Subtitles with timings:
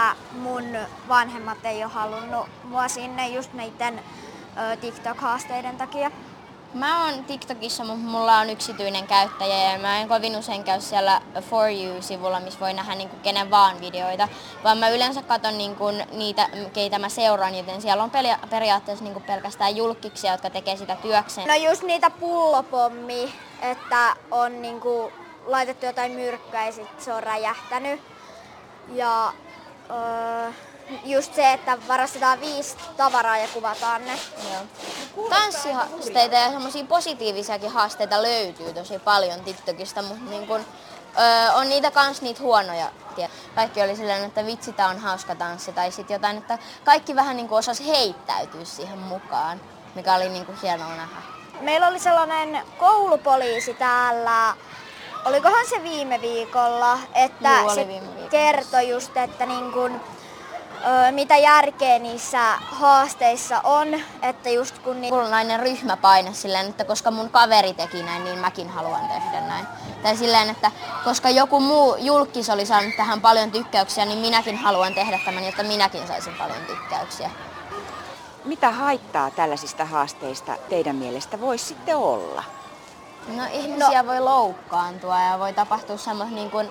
[0.00, 0.78] että mun
[1.08, 4.00] vanhemmat ei ole halunnut mua sinne just meidän
[4.80, 6.10] TikTok-haasteiden takia.
[6.74, 11.20] Mä oon TikTokissa, mutta mulla on yksityinen käyttäjä ja mä en kovin usein käy siellä
[11.50, 14.28] For You-sivulla, missä voi nähdä niinku kenen vaan videoita,
[14.64, 18.10] vaan mä yleensä katson niinku niitä, keitä mä seuraan, joten siellä on
[18.50, 21.48] periaatteessa niinku pelkästään julkiksia, jotka tekee sitä työkseen.
[21.48, 25.12] No just niitä pullopommi, että on niinku
[25.46, 28.00] laitettu jotain myrkkyä ja sit se on räjähtänyt.
[28.92, 29.32] Ja
[29.90, 30.52] öö,
[31.04, 34.18] just se, että varastetaan viisi tavaraa ja kuvataan ne.
[34.52, 35.28] Joo.
[35.28, 40.60] Tanssihaasteita ja semmoisia positiivisiakin haasteita löytyy tosi paljon TikTokista, mutta niin kun,
[41.18, 42.90] öö, on niitä kans niitä huonoja.
[43.54, 47.36] Kaikki oli silleen, että vitsi, tää on hauska tanssi, tai sitten jotain, että kaikki vähän
[47.36, 49.60] niin osas heittäytyä siihen mukaan,
[49.94, 51.16] mikä oli niin hienoa nähdä.
[51.60, 54.54] Meillä oli sellainen koulupoliisi täällä,
[55.24, 60.00] olikohan se viime viikolla, että Juu, se viime kertoi just, että niin kun,
[61.10, 63.88] mitä järkeä niissä haasteissa on,
[64.22, 65.00] että just kun...
[65.00, 69.66] Ni- nainen ryhmäpaine silleen, että koska mun kaveri teki näin, niin mäkin haluan tehdä näin.
[70.02, 70.70] Tai silleen, että
[71.04, 75.62] koska joku muu julkis oli saanut tähän paljon tykkäyksiä, niin minäkin haluan tehdä tämän, jotta
[75.62, 77.30] minäkin saisin paljon tykkäyksiä.
[78.44, 82.44] Mitä haittaa tällaisista haasteista teidän mielestä voisi sitten olla?
[83.36, 84.08] No ihmisiä no.
[84.08, 86.68] voi loukkaantua ja voi tapahtua semmoista niin kuin